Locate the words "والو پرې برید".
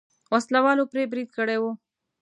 0.65-1.29